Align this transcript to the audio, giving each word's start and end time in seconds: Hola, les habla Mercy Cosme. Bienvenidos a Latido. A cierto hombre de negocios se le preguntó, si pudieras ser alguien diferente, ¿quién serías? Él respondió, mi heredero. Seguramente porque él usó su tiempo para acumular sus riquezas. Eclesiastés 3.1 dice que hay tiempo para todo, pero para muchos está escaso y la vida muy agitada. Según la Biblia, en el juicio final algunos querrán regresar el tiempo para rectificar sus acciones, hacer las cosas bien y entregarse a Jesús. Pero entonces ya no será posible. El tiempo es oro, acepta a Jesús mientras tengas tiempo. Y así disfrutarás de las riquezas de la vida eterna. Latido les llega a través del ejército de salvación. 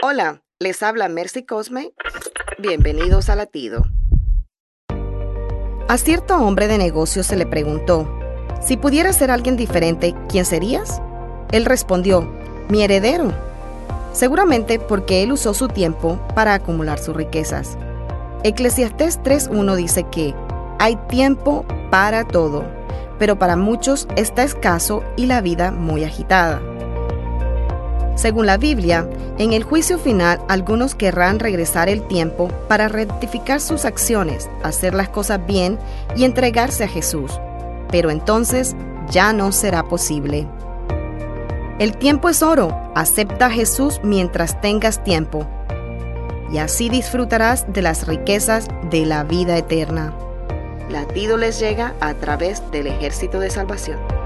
Hola, 0.00 0.42
les 0.60 0.84
habla 0.84 1.08
Mercy 1.08 1.44
Cosme. 1.44 1.92
Bienvenidos 2.56 3.28
a 3.28 3.34
Latido. 3.34 3.82
A 5.88 5.98
cierto 5.98 6.36
hombre 6.36 6.68
de 6.68 6.78
negocios 6.78 7.26
se 7.26 7.34
le 7.34 7.46
preguntó, 7.46 8.08
si 8.64 8.76
pudieras 8.76 9.16
ser 9.16 9.32
alguien 9.32 9.56
diferente, 9.56 10.14
¿quién 10.28 10.44
serías? 10.44 11.02
Él 11.50 11.64
respondió, 11.64 12.32
mi 12.68 12.84
heredero. 12.84 13.32
Seguramente 14.12 14.78
porque 14.78 15.24
él 15.24 15.32
usó 15.32 15.52
su 15.52 15.66
tiempo 15.66 16.20
para 16.32 16.54
acumular 16.54 17.00
sus 17.00 17.16
riquezas. 17.16 17.76
Eclesiastés 18.44 19.20
3.1 19.20 19.74
dice 19.74 20.04
que 20.04 20.32
hay 20.78 20.94
tiempo 21.08 21.66
para 21.90 22.24
todo, 22.24 22.64
pero 23.18 23.36
para 23.36 23.56
muchos 23.56 24.06
está 24.14 24.44
escaso 24.44 25.02
y 25.16 25.26
la 25.26 25.40
vida 25.40 25.72
muy 25.72 26.04
agitada. 26.04 26.62
Según 28.18 28.46
la 28.46 28.56
Biblia, 28.56 29.08
en 29.38 29.52
el 29.52 29.62
juicio 29.62 29.96
final 29.96 30.40
algunos 30.48 30.96
querrán 30.96 31.38
regresar 31.38 31.88
el 31.88 32.02
tiempo 32.02 32.48
para 32.66 32.88
rectificar 32.88 33.60
sus 33.60 33.84
acciones, 33.84 34.50
hacer 34.64 34.92
las 34.92 35.08
cosas 35.08 35.46
bien 35.46 35.78
y 36.16 36.24
entregarse 36.24 36.82
a 36.82 36.88
Jesús. 36.88 37.30
Pero 37.92 38.10
entonces 38.10 38.74
ya 39.08 39.32
no 39.32 39.52
será 39.52 39.84
posible. 39.84 40.48
El 41.78 41.96
tiempo 41.96 42.28
es 42.28 42.42
oro, 42.42 42.76
acepta 42.96 43.46
a 43.46 43.50
Jesús 43.50 44.00
mientras 44.02 44.60
tengas 44.60 45.04
tiempo. 45.04 45.46
Y 46.50 46.58
así 46.58 46.88
disfrutarás 46.88 47.72
de 47.72 47.82
las 47.82 48.08
riquezas 48.08 48.66
de 48.90 49.06
la 49.06 49.22
vida 49.22 49.56
eterna. 49.56 50.12
Latido 50.90 51.36
les 51.36 51.60
llega 51.60 51.94
a 52.00 52.14
través 52.14 52.68
del 52.72 52.88
ejército 52.88 53.38
de 53.38 53.50
salvación. 53.50 54.17